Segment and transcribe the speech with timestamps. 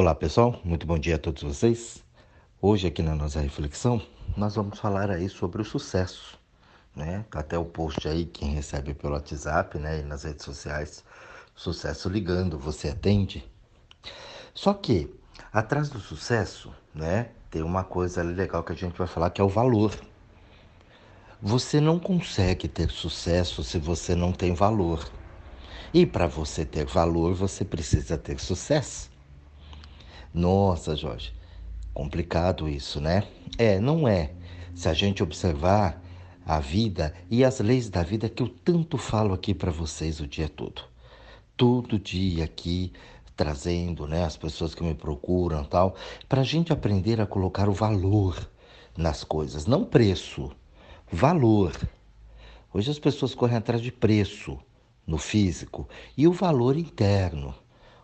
[0.00, 2.02] Olá pessoal, muito bom dia a todos vocês.
[2.58, 4.00] Hoje aqui na nossa reflexão
[4.34, 6.38] nós vamos falar aí sobre o sucesso,
[6.96, 7.26] né?
[7.30, 11.04] Até o post aí quem recebe pelo WhatsApp, né, e nas redes sociais,
[11.54, 13.44] sucesso ligando, você atende?
[14.54, 15.14] Só que
[15.52, 19.44] atrás do sucesso, né, tem uma coisa legal que a gente vai falar que é
[19.44, 19.94] o valor.
[21.42, 25.06] Você não consegue ter sucesso se você não tem valor.
[25.92, 29.09] E para você ter valor, você precisa ter sucesso.
[30.32, 31.32] Nossa, Jorge,
[31.92, 33.24] complicado isso, né?
[33.58, 34.32] É, não é.
[34.74, 36.00] Se a gente observar
[36.46, 40.26] a vida e as leis da vida que eu tanto falo aqui para vocês o
[40.26, 40.82] dia todo.
[41.56, 42.92] Todo dia aqui
[43.36, 45.94] trazendo, né, as pessoas que me procuram, tal,
[46.28, 48.50] para a gente aprender a colocar o valor
[48.96, 50.50] nas coisas, não preço,
[51.10, 51.72] valor.
[52.74, 54.58] Hoje as pessoas correm atrás de preço
[55.06, 57.54] no físico e o valor interno.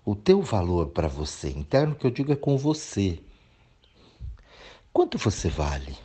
[0.09, 3.19] O teu valor para você, interno que eu digo é com você.
[4.93, 5.99] Quanto você vale?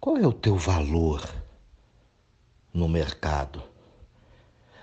[0.00, 1.22] Qual é o teu valor
[2.74, 3.62] no mercado?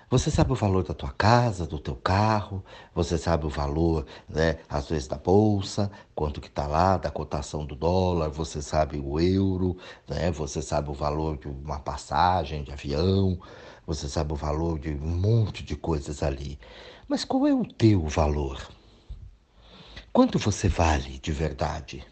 [0.09, 4.59] Você sabe o valor da tua casa, do teu carro, você sabe o valor, né,
[4.69, 9.19] às vezes da bolsa, quanto que está lá, da cotação do dólar, você sabe o
[9.19, 9.75] euro,
[10.07, 13.37] né, você sabe o valor de uma passagem de avião,
[13.85, 16.59] você sabe o valor de um monte de coisas ali.
[17.07, 18.59] Mas qual é o teu valor?
[20.11, 22.05] Quanto você vale de verdade?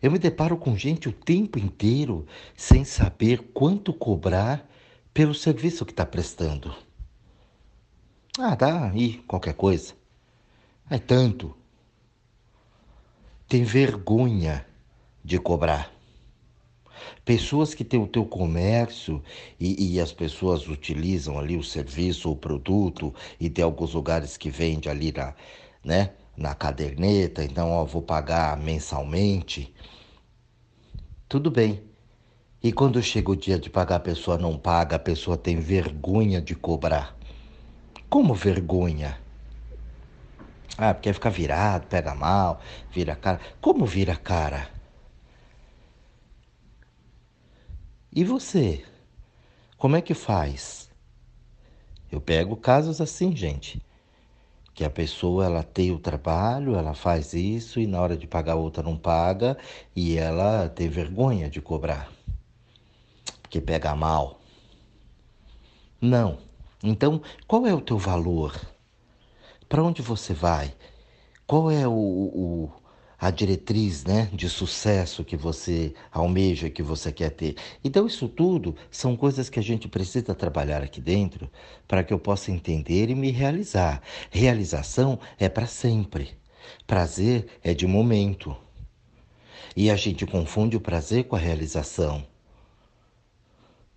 [0.00, 4.68] Eu me deparo com gente o tempo inteiro sem saber quanto cobrar
[5.14, 6.74] pelo serviço que está prestando.
[8.38, 9.94] Ah, dá aí qualquer coisa.
[10.88, 11.56] É tanto.
[13.48, 14.66] Tem vergonha
[15.24, 15.92] de cobrar.
[17.24, 19.22] Pessoas que têm o teu comércio
[19.58, 24.50] e, e, as pessoas utilizam ali o serviço o produto e tem alguns lugares que
[24.50, 25.34] vende ali na,
[25.84, 29.72] né, na caderneta, então ó, vou pagar mensalmente.
[31.28, 31.82] Tudo bem.
[32.62, 36.40] E quando chega o dia de pagar, a pessoa não paga, a pessoa tem vergonha
[36.40, 37.16] de cobrar.
[38.08, 39.18] Como vergonha?
[40.78, 42.60] Ah, porque fica virado, pega mal,
[42.90, 43.40] vira cara.
[43.60, 44.68] Como vira cara?
[48.12, 48.84] E você?
[49.78, 50.90] Como é que faz?
[52.10, 53.82] Eu pego casos assim, gente,
[54.74, 58.56] que a pessoa ela tem o trabalho, ela faz isso e na hora de pagar
[58.56, 59.56] outra não paga
[59.96, 62.12] e ela tem vergonha de cobrar
[63.52, 64.40] que pega mal.
[66.00, 66.38] Não.
[66.82, 68.58] Então, qual é o teu valor?
[69.68, 70.74] Para onde você vai?
[71.46, 72.72] Qual é o, o,
[73.22, 77.54] a diretriz né, de sucesso que você almeja, que você quer ter?
[77.84, 81.48] Então, isso tudo são coisas que a gente precisa trabalhar aqui dentro
[81.86, 84.02] para que eu possa entender e me realizar.
[84.28, 86.30] Realização é para sempre.
[86.84, 88.56] Prazer é de momento.
[89.76, 92.26] E a gente confunde o prazer com a realização.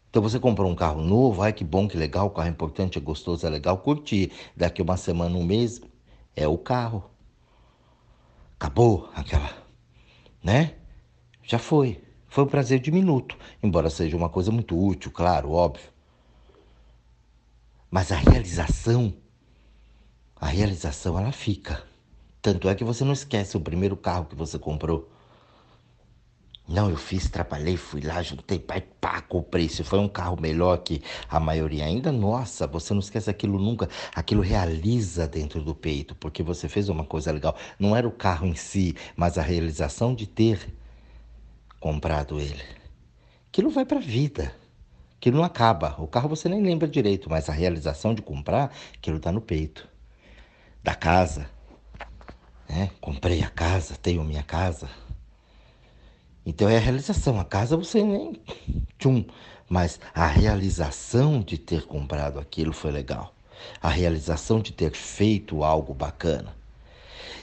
[0.07, 2.99] Então você comprou um carro novo, ai que bom, que legal, o carro é importante,
[2.99, 4.31] é gostoso, é legal, curtir.
[4.55, 5.81] Daqui uma semana, um mês,
[6.35, 7.14] é o carro.
[8.65, 9.55] Acabou aquela,
[10.43, 10.73] né?
[11.43, 12.03] Já foi.
[12.27, 15.91] Foi um prazer de minuto, embora seja uma coisa muito útil, claro, óbvio.
[17.89, 19.13] Mas a realização,
[20.35, 21.83] a realização ela fica.
[22.41, 25.09] Tanto é que você não esquece o primeiro carro que você comprou.
[26.67, 29.69] Não, eu fiz, trabalhei, fui lá, juntei, pai, pá, comprei.
[29.69, 33.87] Se foi um carro melhor que a maioria ainda, nossa, você não esquece aquilo nunca.
[34.15, 37.55] Aquilo realiza dentro do peito, porque você fez uma coisa legal.
[37.77, 40.75] Não era o carro em si, mas a realização de ter
[41.79, 42.63] comprado ele.
[43.49, 44.51] Aquilo vai para a vida.
[45.17, 45.95] Aquilo não acaba.
[45.99, 49.87] O carro você nem lembra direito, mas a realização de comprar, aquilo está no peito.
[50.83, 51.47] Da casa.
[52.67, 52.89] Né?
[52.99, 54.89] Comprei a casa, tenho minha casa
[56.45, 57.39] então é a realização.
[57.39, 58.39] A casa você nem.
[58.99, 59.25] Tchum.
[59.67, 63.33] Mas a realização de ter comprado aquilo foi legal.
[63.81, 66.55] A realização de ter feito algo bacana.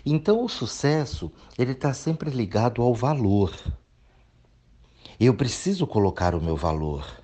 [0.06, 3.52] Então o sucesso ele está sempre ligado ao valor.
[5.18, 7.21] Eu preciso colocar o meu valor.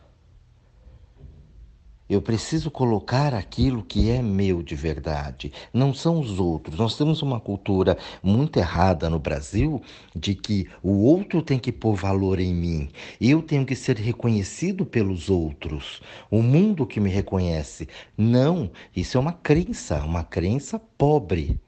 [2.08, 6.78] Eu preciso colocar aquilo que é meu de verdade, não são os outros.
[6.78, 9.82] Nós temos uma cultura muito errada no Brasil
[10.16, 12.88] de que o outro tem que pôr valor em mim,
[13.20, 16.00] eu tenho que ser reconhecido pelos outros,
[16.30, 17.88] o mundo que me reconhece.
[18.16, 21.60] Não, isso é uma crença, uma crença pobre.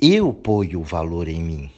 [0.00, 1.70] Eu ponho valor em mim.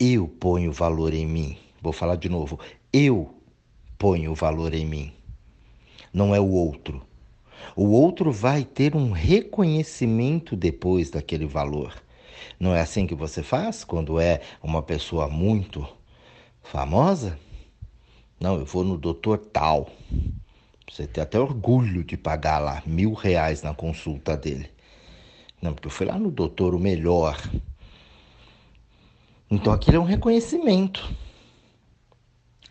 [0.00, 1.56] Eu ponho valor em mim.
[1.80, 2.58] Vou falar de novo.
[2.92, 3.37] Eu
[3.98, 5.12] põe o valor em mim.
[6.14, 7.02] Não é o outro.
[7.74, 11.92] O outro vai ter um reconhecimento depois daquele valor.
[12.58, 15.86] Não é assim que você faz quando é uma pessoa muito
[16.62, 17.38] famosa?
[18.40, 19.90] Não, eu vou no doutor tal.
[20.90, 24.70] Você tem até orgulho de pagar lá mil reais na consulta dele.
[25.60, 27.36] Não, porque eu fui lá no doutor o melhor.
[29.50, 31.12] Então aquilo é um reconhecimento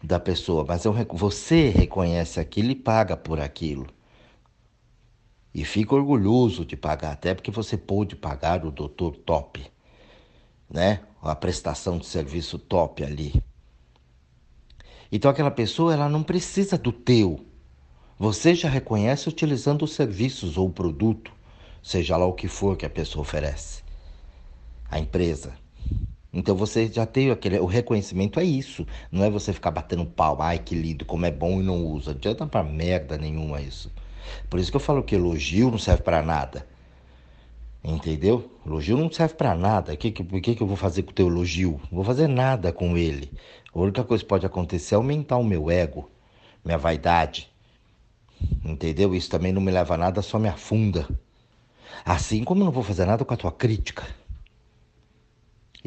[0.08, 3.88] da pessoa, mas um, você reconhece aquilo e paga por aquilo.
[5.54, 9.70] E fica orgulhoso de pagar, até porque você pôde pagar o doutor top,
[10.70, 11.02] né?
[11.22, 13.44] A prestação de serviço top ali.
[15.12, 17.46] Então aquela pessoa ela não precisa do teu.
[18.18, 21.34] Você já reconhece utilizando os serviços ou o produto,
[21.84, 23.84] seja lá o que for que a pessoa oferece.
[24.90, 25.54] A empresa.
[26.38, 27.58] Então você já tem aquele.
[27.58, 28.86] O reconhecimento é isso.
[29.12, 32.12] Não é você ficar batendo pau, ai que lindo, como é bom e não usa.
[32.12, 33.92] Não adianta pra merda nenhuma isso.
[34.48, 36.68] Por isso que eu falo que elogio não serve para nada.
[37.84, 38.52] Entendeu?
[38.64, 39.94] Elogio não serve para nada.
[39.94, 41.82] O que, que, que, que eu vou fazer com o teu elogio?
[41.90, 43.32] Não vou fazer nada com ele.
[43.74, 46.08] A única coisa que pode acontecer é aumentar o meu ego,
[46.64, 47.50] minha vaidade.
[48.64, 49.16] Entendeu?
[49.16, 51.10] Isso também não me leva a nada, só me afunda.
[52.06, 54.06] Assim como eu não vou fazer nada com a tua crítica.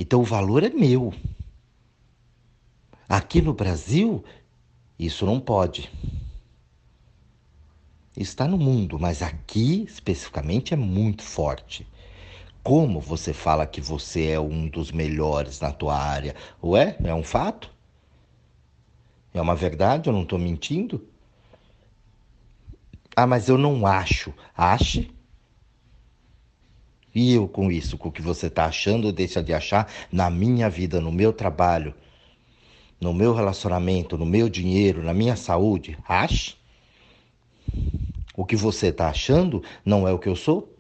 [0.00, 1.12] Então o valor é meu.
[3.06, 4.24] Aqui no Brasil,
[4.98, 5.92] isso não pode.
[8.16, 11.86] Está no mundo, mas aqui especificamente é muito forte.
[12.62, 16.34] Como você fala que você é um dos melhores na tua área?
[16.64, 17.70] Ué, é um fato?
[19.34, 20.08] É uma verdade?
[20.08, 21.06] Eu não estou mentindo?
[23.14, 24.32] Ah, mas eu não acho.
[24.56, 25.10] Ache.
[27.14, 30.70] E eu com isso, com o que você está achando deixa de achar na minha
[30.70, 31.94] vida, no meu trabalho,
[33.00, 36.54] no meu relacionamento, no meu dinheiro, na minha saúde, ache.
[38.36, 40.72] O que você está achando não é o que eu sou.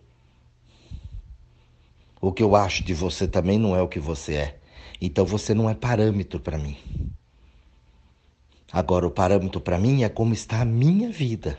[2.20, 4.60] O que eu acho de você também não é o que você é.
[5.00, 6.76] Então você não é parâmetro para mim.
[8.70, 11.58] Agora, o parâmetro para mim é como está a minha vida.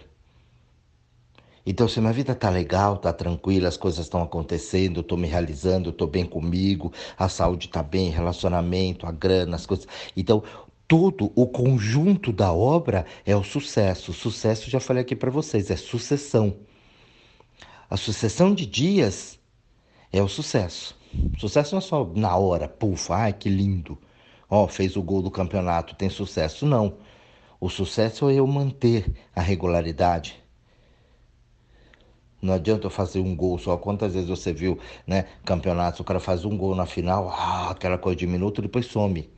[1.65, 5.27] Então, se minha vida tá legal, tá tranquila, as coisas estão acontecendo, eu tô me
[5.27, 9.87] realizando, tô bem comigo, a saúde tá bem, relacionamento, a grana, as coisas.
[10.17, 10.43] Então,
[10.87, 14.11] todo o conjunto da obra é o sucesso.
[14.11, 16.57] Sucesso, já falei aqui para vocês, é sucessão.
[17.89, 19.39] A sucessão de dias
[20.11, 20.97] é o sucesso.
[21.37, 23.97] Sucesso não é só na hora, pufa, ai que lindo.
[24.49, 26.65] Ó, oh, fez o gol do campeonato, tem sucesso.
[26.65, 26.97] Não.
[27.59, 30.40] O sucesso é eu manter a regularidade,
[32.41, 33.77] não adianta eu fazer um gol só.
[33.77, 35.25] Quantas vezes você viu, né?
[35.45, 39.29] Campeonatos, o cara faz um gol na final, ah, aquela coisa de minuto, depois some.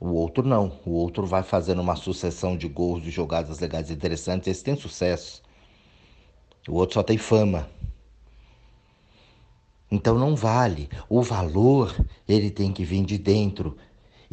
[0.00, 0.80] O outro não.
[0.84, 4.48] O outro vai fazendo uma sucessão de gols, de jogadas legais e interessantes.
[4.48, 5.42] Esse tem sucesso.
[6.68, 7.68] O outro só tem fama.
[9.90, 10.88] Então não vale.
[11.08, 11.94] O valor,
[12.26, 13.76] ele tem que vir de dentro.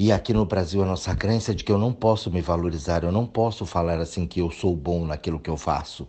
[0.01, 3.04] E aqui no Brasil a nossa crença é de que eu não posso me valorizar,
[3.04, 6.07] eu não posso falar assim que eu sou bom naquilo que eu faço.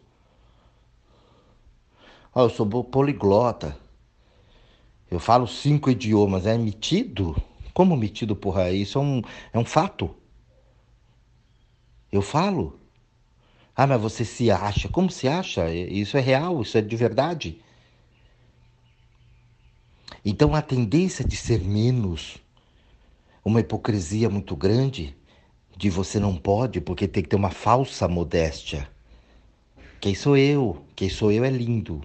[2.33, 3.77] Oh, eu sou poliglota.
[5.11, 6.47] Eu falo cinco idiomas.
[6.47, 7.35] É metido?
[7.75, 8.71] Como metido, porra?
[8.71, 9.23] Isso é um,
[9.53, 10.15] é um fato.
[12.13, 12.79] Eu falo.
[13.75, 14.89] Ah, mas você se acha.
[14.89, 15.69] Como se acha?
[15.69, 17.61] Isso é real, isso é de verdade.
[20.25, 22.39] Então a tendência de ser menos
[23.45, 25.17] uma hipocrisia muito grande
[25.77, 28.89] de você não pode porque tem que ter uma falsa modéstia.
[30.01, 30.85] Quem sou eu?
[30.95, 32.03] Quem sou eu é lindo.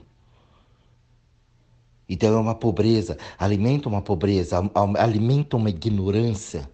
[2.07, 4.57] Então é uma pobreza, alimenta uma pobreza,
[4.97, 6.69] alimenta uma ignorância.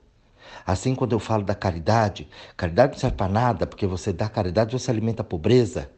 [0.66, 4.74] Assim, quando eu falo da caridade, caridade não serve para nada, porque você dá caridade,
[4.74, 5.90] você alimenta a pobreza.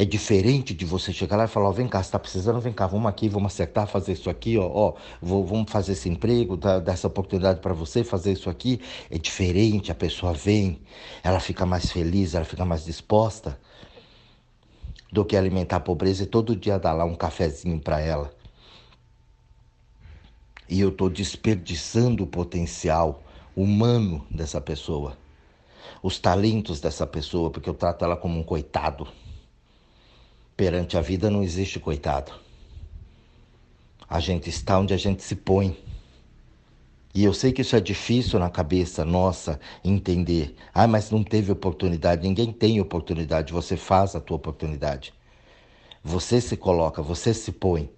[0.00, 2.72] É diferente de você chegar lá e falar, ó, vem cá, você está precisando, vem
[2.72, 6.56] cá, vamos aqui, vamos acertar, fazer isso aqui, ó, ó vou, vamos fazer esse emprego,
[6.56, 8.80] dar, dar essa oportunidade para você, fazer isso aqui.
[9.10, 10.80] É diferente, a pessoa vem,
[11.20, 13.58] ela fica mais feliz, ela fica mais disposta
[15.10, 18.30] do que alimentar a pobreza e todo dia dar lá um cafezinho para ela.
[20.68, 23.20] E eu estou desperdiçando o potencial
[23.56, 25.18] humano dessa pessoa,
[26.00, 29.08] os talentos dessa pessoa, porque eu trato ela como um coitado.
[30.58, 32.32] Perante a vida não existe coitado.
[34.08, 35.78] A gente está onde a gente se põe.
[37.14, 40.56] E eu sei que isso é difícil na cabeça nossa entender.
[40.74, 42.26] Ah, mas não teve oportunidade.
[42.26, 43.52] Ninguém tem oportunidade.
[43.52, 45.14] Você faz a tua oportunidade.
[46.02, 47.88] Você se coloca, você se põe.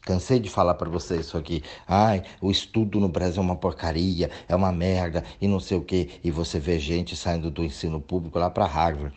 [0.00, 1.62] Cansei de falar para vocês isso aqui.
[1.86, 5.84] Ai, o estudo no Brasil é uma porcaria, é uma merda e não sei o
[5.84, 6.18] quê.
[6.24, 9.14] E você vê gente saindo do ensino público lá para Harvard,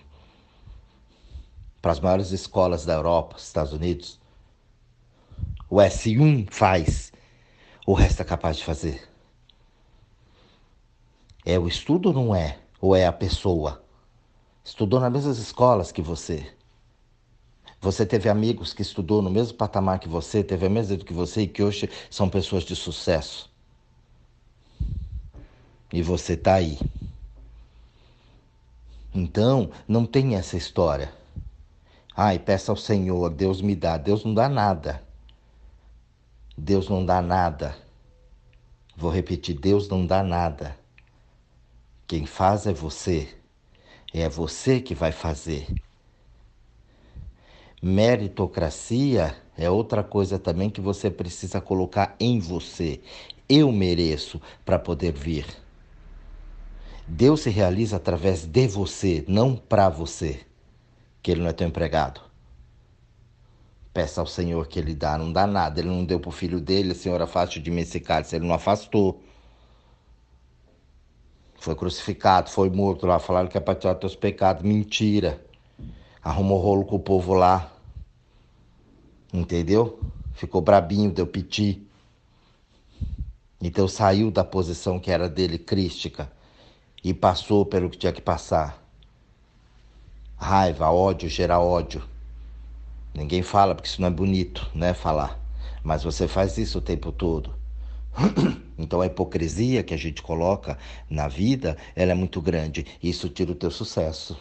[1.81, 4.19] para as maiores escolas da Europa, Estados Unidos.
[5.69, 7.11] O S1 faz,
[7.87, 9.09] o resto é capaz de fazer.
[11.45, 12.59] É o estudo ou não é?
[12.79, 13.83] Ou é a pessoa?
[14.63, 16.53] Estudou nas mesmas escolas que você.
[17.79, 21.41] Você teve amigos que estudou no mesmo patamar que você, teve a mesma que você
[21.41, 23.49] e que hoje são pessoas de sucesso.
[25.91, 26.77] E você está aí.
[29.13, 31.20] Então, não tem essa história.
[32.23, 33.97] Ai, peça ao Senhor, Deus me dá.
[33.97, 35.01] Deus não dá nada.
[36.55, 37.75] Deus não dá nada.
[38.95, 40.77] Vou repetir: Deus não dá nada.
[42.05, 43.27] Quem faz é você.
[44.13, 45.65] É você que vai fazer.
[47.81, 53.01] Meritocracia é outra coisa também que você precisa colocar em você.
[53.49, 55.47] Eu mereço para poder vir.
[57.07, 60.45] Deus se realiza através de você, não para você,
[61.21, 62.21] que Ele não é teu empregado.
[63.93, 65.79] Peça ao Senhor que Ele dá, não dá nada.
[65.79, 68.35] Ele não deu para o filho dele, Senhor, afaste de mim esse cálice.
[68.35, 69.21] Ele não afastou.
[71.59, 74.63] Foi crucificado, foi morto lá, falaram que é para tirar teus pecados.
[74.63, 75.39] Mentira
[76.21, 77.71] arrumou rolo com o povo lá.
[79.33, 79.99] Entendeu?
[80.33, 81.87] Ficou brabinho, deu piti.
[83.59, 86.31] Então saiu da posição que era dele, crística,
[87.03, 88.80] e passou pelo que tinha que passar.
[90.41, 92.01] Raiva, ódio, gera ódio.
[93.13, 94.91] Ninguém fala porque isso não é bonito, né?
[94.91, 95.39] Falar.
[95.83, 97.53] Mas você faz isso o tempo todo.
[98.75, 100.75] Então a hipocrisia que a gente coloca
[101.07, 102.83] na vida, ela é muito grande.
[103.03, 104.35] Isso tira o teu sucesso.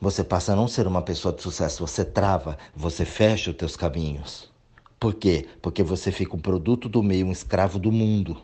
[0.00, 3.76] Você passa a não ser uma pessoa de sucesso, você trava, você fecha os teus
[3.76, 4.50] caminhos.
[4.98, 5.46] Por quê?
[5.60, 8.40] Porque você fica um produto do meio, um escravo do mundo.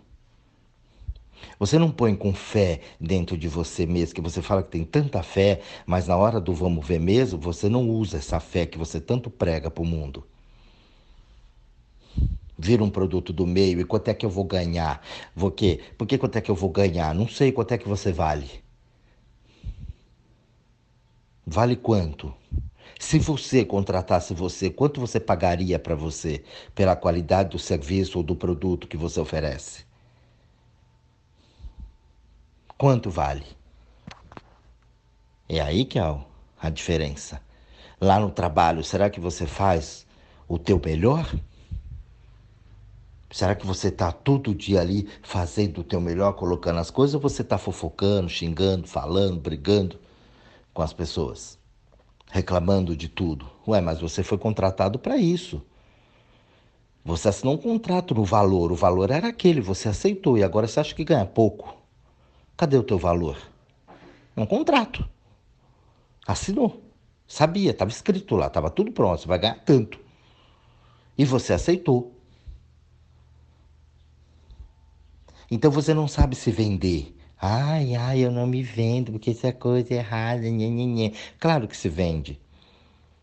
[1.59, 5.23] Você não põe com fé dentro de você mesmo, que você fala que tem tanta
[5.23, 9.01] fé, mas na hora do vamos ver mesmo, você não usa essa fé que você
[9.01, 10.25] tanto prega para o mundo.
[12.59, 15.05] Vira um produto do meio, e quanto é que eu vou ganhar?
[15.35, 15.81] Vou quê?
[15.99, 17.15] Por que quanto é que eu vou ganhar?
[17.15, 18.49] Não sei quanto é que você vale.
[21.47, 22.33] Vale quanto?
[22.99, 26.43] Se você contratasse você, quanto você pagaria para você
[26.75, 29.84] pela qualidade do serviço ou do produto que você oferece?
[32.79, 33.47] Quanto vale?
[35.49, 36.19] É aí que há
[36.61, 37.41] a diferença.
[38.01, 40.07] Lá no trabalho, será que você faz
[40.49, 41.33] o teu melhor?
[43.31, 47.21] Será que você está todo dia ali fazendo o teu melhor, colocando as coisas, ou
[47.21, 49.99] você está fofocando, xingando, falando, brigando?
[50.75, 51.57] com as pessoas,
[52.31, 53.49] reclamando de tudo.
[53.67, 55.63] Ué, mas você foi contratado para isso.
[57.05, 60.81] Você assinou um contrato no valor, o valor era aquele, você aceitou e agora você
[60.81, 61.77] acha que ganha pouco.
[62.57, 63.37] Cadê o teu valor?
[64.37, 65.09] É um contrato.
[66.27, 66.83] Assinou.
[67.27, 69.99] Sabia, estava escrito lá, estava tudo pronto, você vai ganhar tanto.
[71.17, 72.15] E você aceitou.
[75.51, 77.17] Então você não sabe se vender.
[77.41, 80.43] Ai, ai, eu não me vendo porque isso é coisa errada.
[80.43, 81.13] Nhê, nhê, nhê.
[81.39, 82.41] Claro que se vende.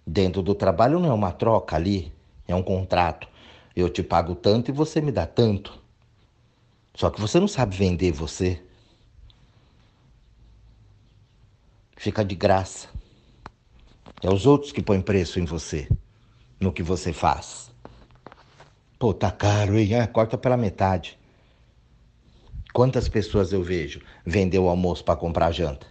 [0.05, 2.11] Dentro do trabalho não é uma troca ali,
[2.47, 3.27] é um contrato.
[3.75, 5.79] Eu te pago tanto e você me dá tanto.
[6.93, 8.61] Só que você não sabe vender você.
[12.01, 12.88] Fica de graça.
[14.24, 15.88] É os outros que põem preço em você,
[16.60, 17.72] no que você faz.
[18.98, 19.93] Pô, tá caro, hein?
[19.93, 21.15] Ah, corta pela metade.
[22.74, 25.86] Quantas pessoas eu vejo vender o almoço para comprar janta?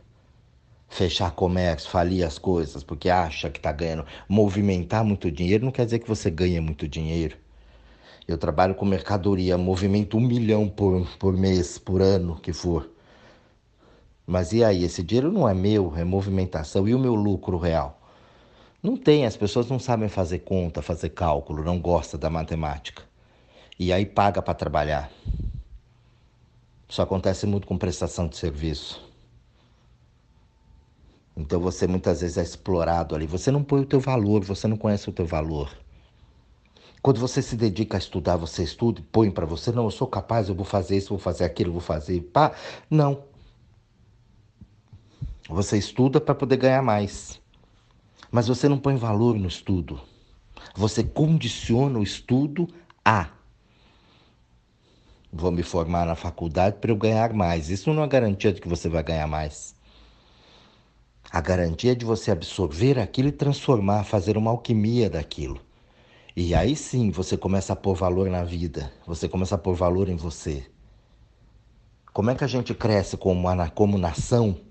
[0.88, 4.04] Fechar comércio, falir as coisas porque acha que está ganhando.
[4.28, 7.36] Movimentar muito dinheiro não quer dizer que você ganha muito dinheiro.
[8.26, 12.90] Eu trabalho com mercadoria, movimento um milhão por, por mês, por ano que for.
[14.30, 14.84] Mas e aí?
[14.84, 16.86] Esse dinheiro não é meu, é movimentação.
[16.86, 18.00] E o meu lucro real?
[18.80, 23.02] Não tem, as pessoas não sabem fazer conta, fazer cálculo, não gostam da matemática.
[23.76, 25.10] E aí paga para trabalhar.
[26.88, 29.04] Isso acontece muito com prestação de serviço.
[31.36, 33.26] Então você muitas vezes é explorado ali.
[33.26, 35.76] Você não põe o teu valor, você não conhece o teu valor.
[37.02, 40.06] Quando você se dedica a estudar, você estuda e põe para você, não, eu sou
[40.06, 42.52] capaz, eu vou fazer isso, vou fazer aquilo, vou fazer, pá.
[42.88, 43.28] Não.
[45.50, 47.40] Você estuda para poder ganhar mais.
[48.30, 50.00] Mas você não põe valor no estudo.
[50.76, 52.68] Você condiciona o estudo
[53.04, 53.30] a
[55.32, 57.68] vou me formar na faculdade para eu ganhar mais.
[57.68, 59.74] Isso não é garantia de que você vai ganhar mais.
[61.32, 65.60] A garantia é de você absorver aquilo e transformar, fazer uma alquimia daquilo.
[66.36, 70.08] E aí sim você começa a pôr valor na vida, você começa a pôr valor
[70.08, 70.64] em você.
[72.12, 74.69] Como é que a gente cresce como, como nação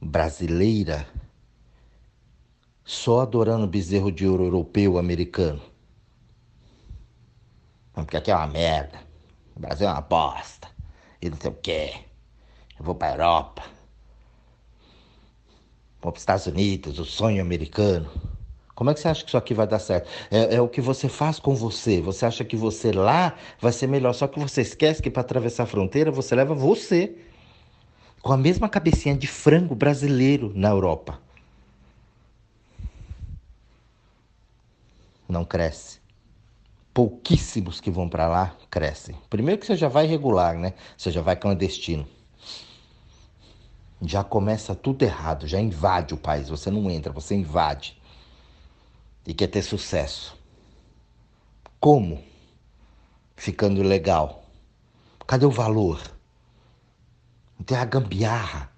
[0.00, 1.06] brasileira
[2.84, 5.60] só adorando bezerro de ouro europeu americano?
[7.92, 8.98] Porque aqui é uma merda.
[9.56, 10.68] O Brasil é uma bosta.
[11.20, 11.94] E não sei o quê.
[12.78, 13.62] Eu vou pra Europa.
[16.00, 18.08] Vou para os Estados Unidos, o sonho americano.
[18.74, 20.08] Como é que você acha que isso aqui vai dar certo?
[20.30, 22.00] É, é, o que você faz com você.
[22.00, 25.64] Você acha que você lá vai ser melhor, só que você esquece que para atravessar
[25.64, 27.16] a fronteira você leva você.
[28.28, 31.18] Com a mesma cabecinha de frango brasileiro na Europa.
[35.26, 35.98] Não cresce.
[36.92, 39.16] Pouquíssimos que vão para lá crescem.
[39.30, 40.74] Primeiro que você já vai regular, né?
[40.94, 42.06] Você já vai clandestino
[44.02, 46.50] já começa tudo errado, já invade o país.
[46.50, 47.98] Você não entra, você invade.
[49.26, 50.36] E quer ter sucesso.
[51.80, 52.22] Como?
[53.34, 54.44] Ficando legal.
[55.26, 56.17] Cadê o valor?
[57.64, 58.70] Tem a gambiarra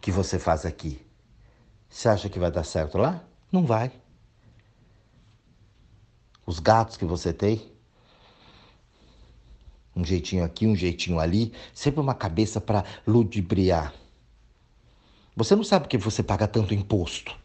[0.00, 1.00] que você faz aqui.
[1.88, 3.22] Você acha que vai dar certo lá?
[3.52, 3.92] Não vai.
[6.46, 7.70] Os gatos que você tem,
[9.94, 13.92] um jeitinho aqui, um jeitinho ali, sempre uma cabeça para ludibriar.
[15.36, 17.36] Você não sabe que você paga tanto imposto,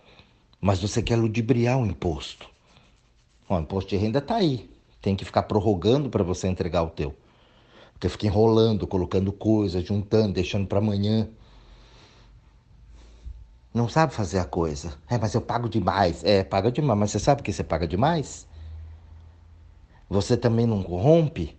[0.59, 2.49] mas você quer ludibriar o imposto.
[3.47, 4.69] O imposto de renda está aí.
[5.01, 7.15] Tem que ficar prorrogando para você entregar o teu.
[7.95, 11.27] Porque fica enrolando, colocando coisas, juntando, deixando para amanhã.
[13.73, 14.93] Não sabe fazer a coisa.
[15.09, 16.23] É, mas eu pago demais.
[16.23, 16.99] É, paga demais.
[16.99, 18.47] Mas você sabe que você paga demais?
[20.07, 21.57] Você também não corrompe?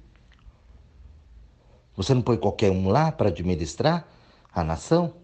[1.97, 4.07] Você não põe qualquer um lá para administrar
[4.53, 5.15] a nação?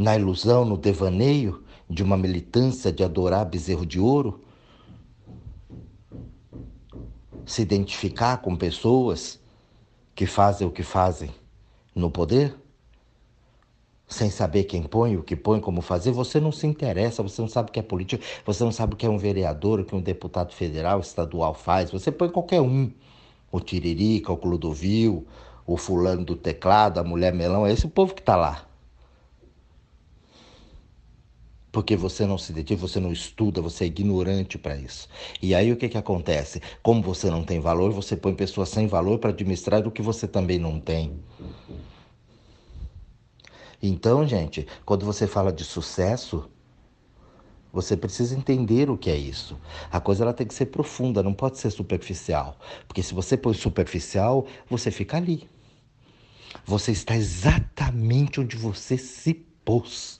[0.00, 4.42] na ilusão, no devaneio de uma militância de adorar bezerro de ouro?
[7.44, 9.38] Se identificar com pessoas
[10.20, 11.30] que fazem o que fazem
[11.94, 12.54] no poder?
[14.06, 17.48] Sem saber quem põe, o que põe, como fazer, você não se interessa, você não
[17.48, 19.96] sabe o que é política, você não sabe o que é um vereador, o que
[19.96, 22.92] um deputado federal, estadual faz, você põe qualquer um.
[23.50, 25.26] O Tiririca, o Clodovil,
[25.66, 28.69] o fulano do teclado, a mulher melão, é esse o povo que está lá.
[31.80, 35.08] Porque você não se dedica, você não estuda, você é ignorante para isso.
[35.40, 36.60] E aí o que, que acontece?
[36.82, 40.28] Como você não tem valor, você põe pessoas sem valor para administrar o que você
[40.28, 41.18] também não tem.
[43.82, 46.50] Então, gente, quando você fala de sucesso,
[47.72, 49.58] você precisa entender o que é isso.
[49.90, 52.58] A coisa ela tem que ser profunda, não pode ser superficial.
[52.86, 55.48] Porque se você põe superficial, você fica ali.
[56.66, 59.32] Você está exatamente onde você se
[59.64, 60.19] pôs.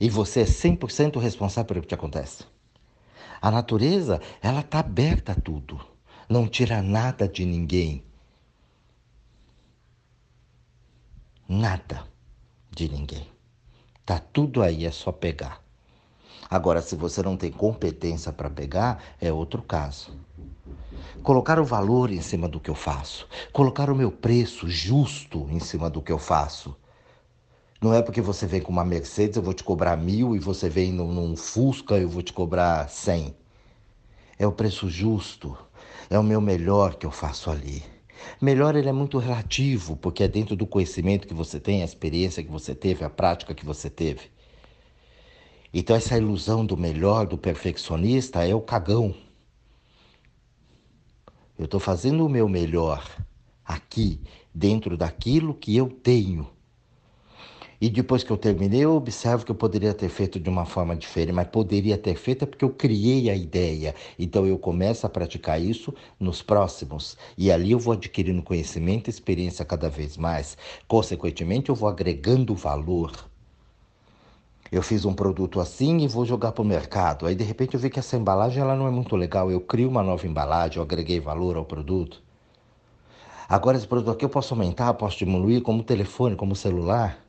[0.00, 2.44] E você é 100% responsável pelo que te acontece.
[3.40, 5.80] A natureza, ela está aberta a tudo.
[6.28, 8.04] Não tira nada de ninguém.
[11.48, 12.06] Nada
[12.70, 13.26] de ninguém.
[14.04, 15.62] Tá tudo aí, é só pegar.
[16.50, 20.16] Agora, se você não tem competência para pegar, é outro caso.
[21.22, 25.58] Colocar o valor em cima do que eu faço, colocar o meu preço justo em
[25.58, 26.76] cima do que eu faço
[27.80, 30.68] não é porque você vem com uma Mercedes, eu vou te cobrar mil, e você
[30.68, 33.34] vem num, num Fusca, eu vou te cobrar cem.
[34.36, 35.56] É o preço justo,
[36.10, 37.84] é o meu melhor que eu faço ali.
[38.40, 42.42] Melhor ele é muito relativo, porque é dentro do conhecimento que você tem, a experiência
[42.42, 44.30] que você teve, a prática que você teve.
[45.72, 49.14] Então essa ilusão do melhor, do perfeccionista, é o cagão.
[51.56, 53.04] Eu estou fazendo o meu melhor
[53.64, 54.20] aqui,
[54.52, 56.57] dentro daquilo que eu tenho.
[57.80, 60.96] E depois que eu terminei, eu observo que eu poderia ter feito de uma forma
[60.96, 63.94] diferente, mas poderia ter feito é porque eu criei a ideia.
[64.18, 67.16] Então eu começo a praticar isso nos próximos.
[67.36, 70.58] E ali eu vou adquirindo conhecimento e experiência cada vez mais.
[70.88, 73.12] Consequentemente, eu vou agregando valor.
[74.72, 77.26] Eu fiz um produto assim e vou jogar para o mercado.
[77.26, 79.52] Aí de repente eu vi que essa embalagem ela não é muito legal.
[79.52, 82.20] Eu crio uma nova embalagem, eu agreguei valor ao produto.
[83.48, 87.27] Agora esse produto aqui eu posso aumentar, posso diminuir, como telefone, como celular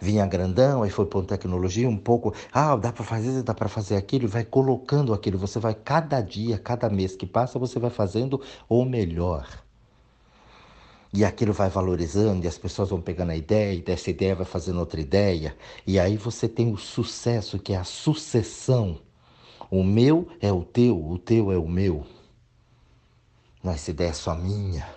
[0.00, 3.96] vinha grandão, aí foi por tecnologia um pouco, ah, dá para fazer dá para fazer
[3.96, 7.90] aquilo, e vai colocando aquilo, você vai cada dia, cada mês que passa, você vai
[7.90, 9.46] fazendo o melhor.
[11.12, 14.44] E aquilo vai valorizando, e as pessoas vão pegando a ideia, e dessa ideia vai
[14.44, 15.56] fazendo outra ideia,
[15.86, 19.00] e aí você tem o sucesso, que é a sucessão.
[19.70, 22.06] O meu é o teu, o teu é o meu.
[23.62, 24.88] Não, essa ideia é só minha.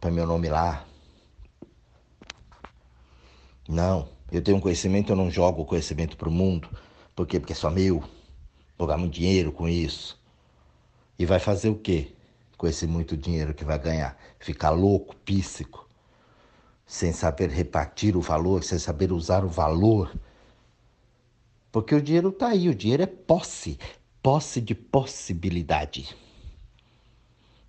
[0.00, 0.89] Põe meu nome lá.
[3.70, 6.68] Não, eu tenho um conhecimento, eu não jogo o conhecimento para o mundo.
[7.14, 7.38] Por quê?
[7.38, 8.02] Porque é só meu.
[8.76, 10.20] Vou muito dinheiro com isso.
[11.16, 12.10] E vai fazer o quê
[12.58, 14.18] com esse muito dinheiro que vai ganhar?
[14.40, 15.88] Ficar louco, píssico,
[16.84, 20.12] sem saber repartir o valor, sem saber usar o valor.
[21.70, 23.78] Porque o dinheiro está aí, o dinheiro é posse,
[24.20, 26.16] posse de possibilidade.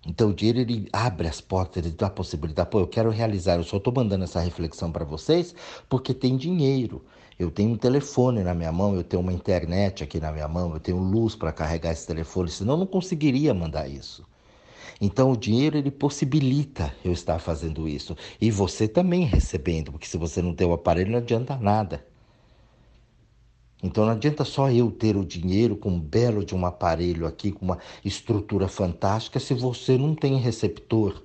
[0.06, 2.70] Então o dinheiro ele abre as portas, ele dá a possibilidade.
[2.70, 5.54] Pô, eu quero realizar, eu só estou mandando essa reflexão para vocês
[5.88, 7.04] porque tem dinheiro.
[7.38, 10.74] Eu tenho um telefone na minha mão, eu tenho uma internet aqui na minha mão,
[10.74, 14.24] eu tenho luz para carregar esse telefone, senão eu não conseguiria mandar isso.
[15.00, 18.16] Então o dinheiro ele possibilita eu estar fazendo isso.
[18.40, 22.04] E você também recebendo, porque se você não tem o aparelho não adianta nada.
[23.82, 27.50] Então não adianta só eu ter o dinheiro com um belo de um aparelho aqui,
[27.50, 31.20] com uma estrutura fantástica, se você não tem receptor.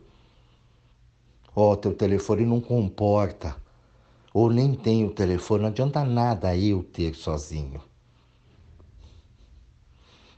[1.56, 3.56] Ó, oh, teu telefone não comporta.
[4.34, 7.82] Ou nem tem o telefone, não adianta nada eu ter sozinho.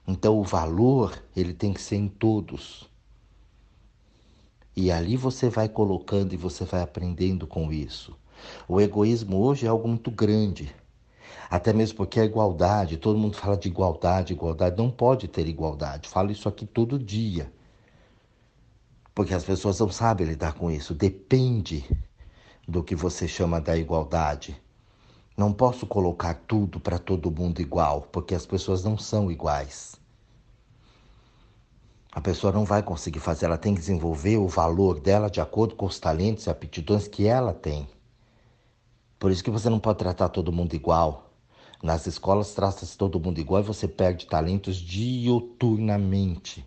[0.07, 2.89] Então o valor, ele tem que ser em todos.
[4.75, 8.17] E ali você vai colocando e você vai aprendendo com isso.
[8.67, 10.73] O egoísmo hoje é algo muito grande.
[11.49, 16.07] Até mesmo porque a igualdade, todo mundo fala de igualdade, igualdade, não pode ter igualdade.
[16.07, 17.51] Falo isso aqui todo dia.
[19.15, 20.93] Porque as pessoas não sabem lidar com isso.
[20.93, 21.83] Depende
[22.67, 24.61] do que você chama da igualdade.
[25.35, 29.95] Não posso colocar tudo para todo mundo igual, porque as pessoas não são iguais.
[32.11, 35.75] A pessoa não vai conseguir fazer, ela tem que desenvolver o valor dela de acordo
[35.75, 37.87] com os talentos e aptidões que ela tem.
[39.17, 41.28] Por isso que você não pode tratar todo mundo igual.
[41.81, 46.65] Nas escolas trata-se todo mundo igual e você perde talentos dioturnamente.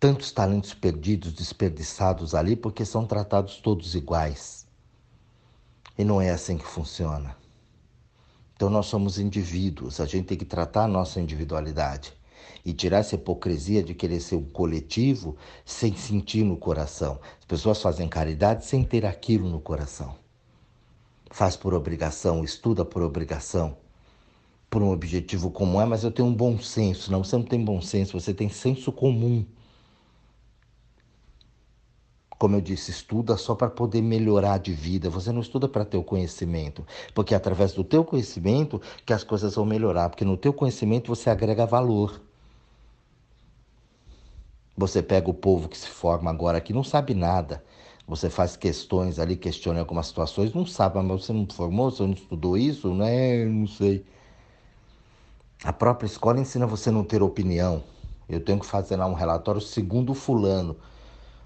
[0.00, 4.66] Tantos talentos perdidos, desperdiçados ali, porque são tratados todos iguais.
[5.96, 7.36] E não é assim que funciona.
[8.56, 12.12] Então nós somos indivíduos, a gente tem que tratar a nossa individualidade
[12.64, 17.20] e tirar essa hipocrisia de querer ser um coletivo sem sentir no coração.
[17.38, 20.16] As pessoas fazem caridade sem ter aquilo no coração
[21.30, 23.76] faz por obrigação, estuda por obrigação,
[24.70, 25.80] por um objetivo comum.
[25.80, 27.10] É, mas eu tenho um bom senso.
[27.12, 29.44] Não, você não tem bom senso, você tem senso comum.
[32.38, 35.10] Como eu disse, estuda só para poder melhorar de vida.
[35.10, 39.24] Você não estuda para ter o conhecimento, porque é através do teu conhecimento que as
[39.24, 42.20] coisas vão melhorar, porque no teu conhecimento você agrega valor.
[44.76, 47.64] Você pega o povo que se forma agora que não sabe nada,
[48.08, 52.12] você faz questões ali, questiona algumas situações, não sabe, mas você não formou, você não
[52.12, 53.44] estudou isso, né?
[53.44, 54.04] Não sei.
[55.62, 57.84] A própria escola ensina você não ter opinião.
[58.28, 60.76] Eu tenho que fazer lá um relatório segundo fulano.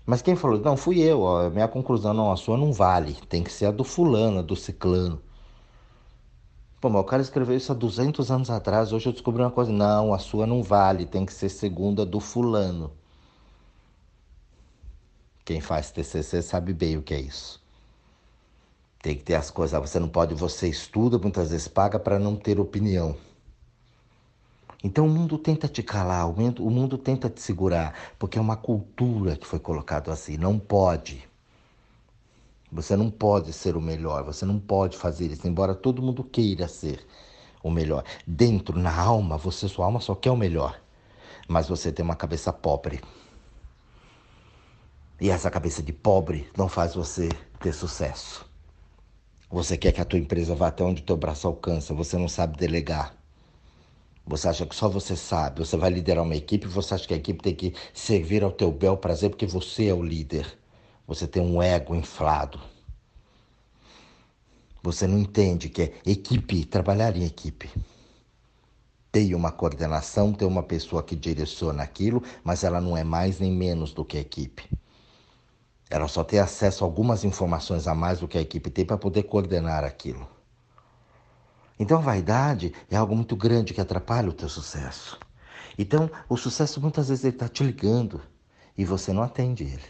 [0.06, 0.58] Mas quem falou?
[0.60, 1.22] Não, fui eu.
[1.22, 3.14] Ó, minha conclusão, não, a sua não vale.
[3.28, 5.20] Tem que ser a do fulano, a do ciclano.
[6.80, 8.92] Pô, mas o cara escreveu isso há 200 anos atrás.
[8.92, 9.72] Hoje eu descobri uma coisa.
[9.72, 11.06] Não, a sua não vale.
[11.06, 12.92] Tem que ser segunda do fulano.
[15.44, 17.60] Quem faz TCC sabe bem o que é isso.
[19.02, 19.78] Tem que ter as coisas.
[19.80, 23.16] Você não pode, você estuda, muitas vezes paga para não ter opinião.
[24.84, 28.40] Então o mundo tenta te calar, o mundo, o mundo tenta te segurar, porque é
[28.40, 30.36] uma cultura que foi colocado assim.
[30.36, 31.28] Não pode.
[32.70, 36.66] Você não pode ser o melhor, você não pode fazer isso, embora todo mundo queira
[36.66, 37.06] ser
[37.62, 38.02] o melhor.
[38.26, 40.80] Dentro, na alma, você, sua alma só quer o melhor,
[41.46, 43.00] mas você tem uma cabeça pobre.
[45.22, 47.28] E essa cabeça de pobre não faz você
[47.60, 48.44] ter sucesso.
[49.48, 52.28] Você quer que a tua empresa vá até onde o teu braço alcança, você não
[52.28, 53.14] sabe delegar.
[54.26, 57.16] Você acha que só você sabe, você vai liderar uma equipe, você acha que a
[57.16, 60.58] equipe tem que servir ao teu bel prazer porque você é o líder.
[61.06, 62.58] Você tem um ego inflado.
[64.82, 67.70] Você não entende que é equipe, trabalhar em equipe.
[69.12, 73.52] Tem uma coordenação, tem uma pessoa que direciona aquilo, mas ela não é mais nem
[73.52, 74.81] menos do que equipe.
[75.92, 78.96] Ela só tem acesso a algumas informações a mais do que a equipe tem para
[78.96, 80.26] poder coordenar aquilo.
[81.78, 85.20] Então vaidade é algo muito grande que atrapalha o teu sucesso.
[85.76, 88.22] Então o sucesso muitas vezes ele está te ligando
[88.74, 89.84] e você não atende ele.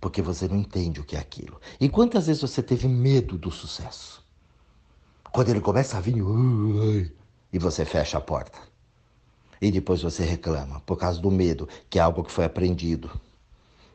[0.00, 1.60] Porque você não entende o que é aquilo.
[1.78, 4.24] E quantas vezes você teve medo do sucesso?
[5.30, 6.16] Quando ele começa a vir,
[7.52, 8.58] e você fecha a porta.
[9.60, 13.20] E depois você reclama por causa do medo, que é algo que foi aprendido.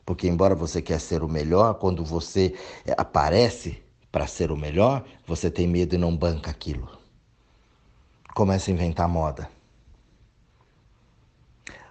[0.06, 2.54] Porque, embora você quer ser o melhor, quando você
[2.86, 6.88] eh, aparece para ser o melhor, você tem medo e não banca aquilo.
[8.36, 9.50] Começa a inventar moda.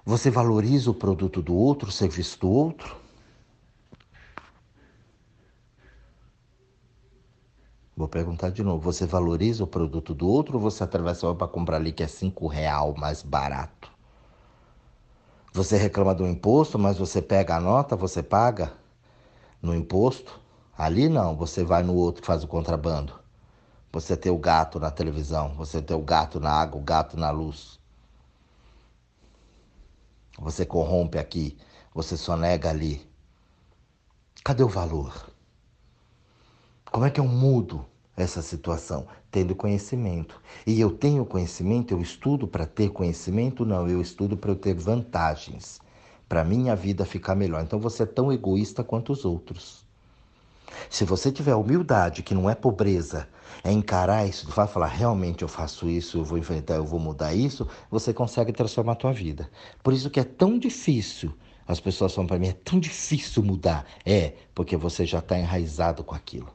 [0.07, 2.95] Você valoriza o produto do outro, o serviço do outro?
[7.97, 8.81] Vou perguntar de novo.
[8.81, 12.47] Você valoriza o produto do outro ou você atravessa para comprar ali que é cinco
[12.47, 13.94] real mais barato?
[15.55, 18.73] Você reclama do imposto, mas você pega a nota, você paga
[19.63, 20.41] no imposto?
[20.77, 23.15] Ali não, você vai no outro que faz o contrabando.
[23.93, 27.31] Você tem o gato na televisão, você tem o gato na água, o gato na
[27.31, 27.79] luz.
[30.41, 31.57] Você corrompe aqui,
[31.95, 33.09] você só nega ali.
[34.43, 35.31] Cadê o valor?
[36.91, 37.87] Como é que eu mudo
[38.17, 39.07] essa situação?
[39.35, 40.41] Tendo conhecimento.
[40.65, 43.67] E eu tenho conhecimento, eu estudo para ter conhecimento?
[43.67, 45.81] Não, eu estudo para eu ter vantagens.
[46.29, 47.61] Para minha vida ficar melhor.
[47.61, 49.85] Então você é tão egoísta quanto os outros.
[50.89, 53.29] Se você tiver humildade, que não é pobreza,
[53.65, 57.35] é encarar isso, vai falar, realmente eu faço isso, eu vou enfrentar, eu vou mudar
[57.35, 59.51] isso, você consegue transformar a tua vida.
[59.83, 61.35] Por isso que é tão difícil.
[61.67, 63.85] As pessoas falam para mim, é tão difícil mudar.
[64.07, 66.55] É, porque você já está enraizado com aquilo.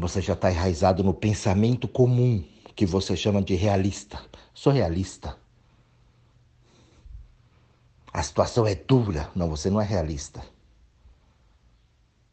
[0.00, 2.42] Você já está enraizado no pensamento comum
[2.74, 4.18] que você chama de realista.
[4.54, 5.36] Sou realista.
[8.10, 9.30] A situação é dura.
[9.34, 10.42] Não, você não é realista.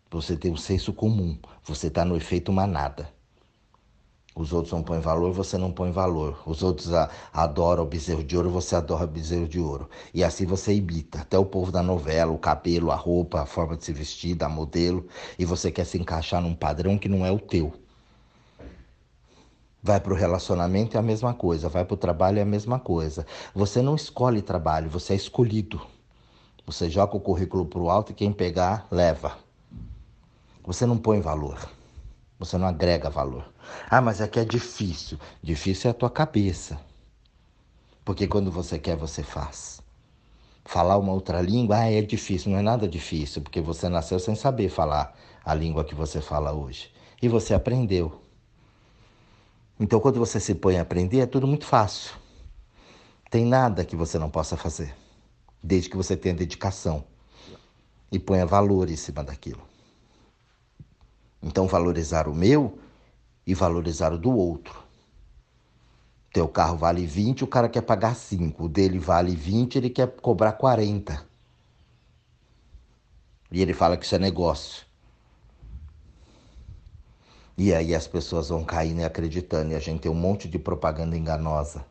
[0.10, 1.38] Você tem um senso comum.
[1.66, 3.14] Você está no efeito manada.
[4.38, 6.40] Os outros não põem valor, você não põe valor.
[6.46, 6.92] Os outros
[7.34, 9.90] adoram o bezerro de ouro, você adora o bezerro de ouro.
[10.14, 11.22] E assim você imita.
[11.22, 14.48] Até o povo da novela, o cabelo, a roupa, a forma de se vestir, a
[14.48, 15.08] modelo.
[15.40, 17.74] E você quer se encaixar num padrão que não é o teu.
[19.82, 22.80] Vai para o relacionamento é a mesma coisa, vai para o trabalho é a mesma
[22.80, 23.26] coisa.
[23.56, 25.82] Você não escolhe trabalho, você é escolhido.
[26.64, 29.36] Você joga o currículo para o alto e quem pegar, leva.
[30.64, 31.77] Você não põe valor.
[32.40, 33.52] Você não agrega valor.
[33.90, 35.20] Ah, mas é que é difícil.
[35.42, 36.80] Difícil é a tua cabeça.
[38.06, 39.82] Porque quando você quer, você faz.
[40.64, 42.52] Falar uma outra língua, ah, é difícil.
[42.52, 46.54] Não é nada difícil, porque você nasceu sem saber falar a língua que você fala
[46.54, 46.92] hoje.
[47.22, 48.22] E você aprendeu.
[49.80, 52.16] Então, quando você se põe a aprender, é tudo muito fácil.
[53.30, 54.96] Tem nada que você não possa fazer,
[55.62, 57.04] desde que você tenha dedicação
[58.12, 59.62] e ponha valor em cima daquilo.
[61.48, 62.78] Então, valorizar o meu
[63.46, 64.84] e valorizar o do outro.
[66.34, 68.66] Teu carro vale 20, o cara quer pagar 5.
[68.66, 71.26] O dele vale 20, ele quer cobrar 40.
[73.50, 74.86] E ele fala que isso é negócio.
[77.58, 79.72] E aí as pessoas vão caindo e acreditando.
[79.72, 81.86] E a gente tem um monte de propaganda enganosa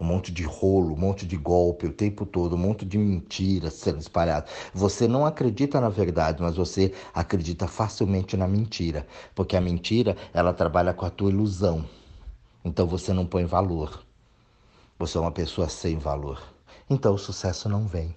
[0.00, 3.74] um monte de rolo, um monte de golpe o tempo todo, um monte de mentiras
[3.74, 4.50] sendo espalhadas.
[4.72, 10.54] Você não acredita na verdade, mas você acredita facilmente na mentira, porque a mentira ela
[10.54, 11.84] trabalha com a tua ilusão.
[12.64, 14.02] Então você não põe valor.
[14.98, 16.42] Você é uma pessoa sem valor.
[16.88, 18.16] Então o sucesso não vem.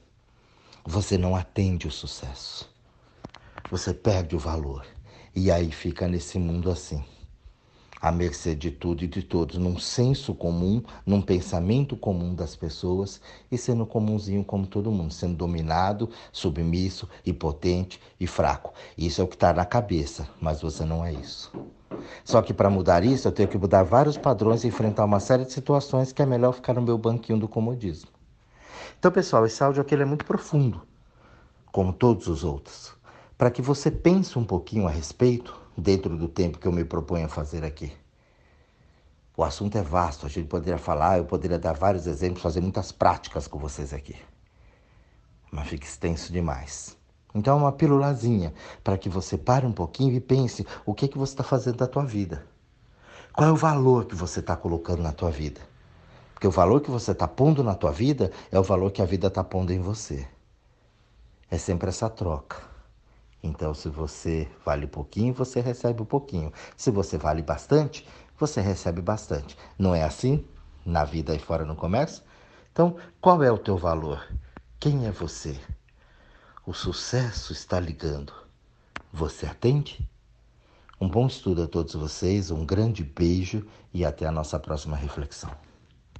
[0.85, 2.69] Você não atende o sucesso.
[3.69, 4.85] Você perde o valor.
[5.35, 7.03] E aí fica nesse mundo assim
[8.03, 13.21] à mercê de tudo e de todos, num senso comum, num pensamento comum das pessoas
[13.49, 18.73] e sendo comumzinho como todo mundo, sendo dominado, submisso, impotente e fraco.
[18.97, 21.49] Isso é o que está na cabeça, mas você não é isso.
[22.25, 25.45] Só que para mudar isso, eu tenho que mudar vários padrões e enfrentar uma série
[25.45, 28.09] de situações que é melhor ficar no meu banquinho do comodismo.
[28.99, 30.81] Então, pessoal, esse áudio aqui é muito profundo,
[31.71, 32.93] como todos os outros,
[33.37, 37.25] para que você pense um pouquinho a respeito dentro do tempo que eu me proponho
[37.25, 37.91] a fazer aqui.
[39.35, 42.91] O assunto é vasto, a gente poderia falar, eu poderia dar vários exemplos, fazer muitas
[42.91, 44.15] práticas com vocês aqui.
[45.51, 46.95] Mas fica extenso demais.
[47.33, 51.17] Então, é uma pílulazinha para que você pare um pouquinho e pense o que, que
[51.17, 52.45] você está fazendo da tua vida.
[53.33, 55.59] Qual é o valor que você está colocando na tua vida?
[56.33, 59.05] Porque o valor que você está pondo na tua vida é o valor que a
[59.05, 60.27] vida está pondo em você.
[61.49, 62.72] É sempre essa troca.
[63.43, 66.51] Então, se você vale pouquinho, você recebe um pouquinho.
[66.77, 68.07] Se você vale bastante,
[68.39, 69.57] você recebe bastante.
[69.77, 70.47] Não é assim
[70.85, 72.23] na vida e fora no comércio?
[72.71, 74.25] Então, qual é o teu valor?
[74.79, 75.59] Quem é você?
[76.65, 78.33] O sucesso está ligando.
[79.11, 80.09] Você atende?
[80.99, 85.51] Um bom estudo a todos vocês, um grande beijo e até a nossa próxima reflexão.